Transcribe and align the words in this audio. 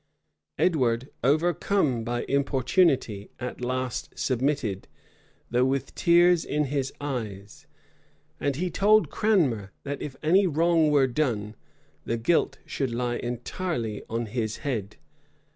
Edward, 0.57 1.09
overcome 1.23 2.03
by 2.03 2.23
importunity, 2.25 3.29
at 3.39 3.61
last 3.61 4.17
submitted, 4.17 4.87
though 5.51 5.63
with 5.63 5.93
tears 5.93 6.43
in 6.43 6.63
his 6.63 6.91
eyes; 6.99 7.67
and 8.39 8.55
he 8.55 8.71
told 8.71 9.11
Cranmer, 9.11 9.71
that 9.83 10.01
if 10.01 10.15
any 10.23 10.47
wrong 10.47 10.89
were 10.89 11.05
done, 11.05 11.53
the 12.03 12.17
guilt 12.17 12.57
should 12.65 12.89
lie 12.91 13.17
entirely 13.17 14.01
on 14.09 14.25
his 14.25 14.57
head. 14.65 14.95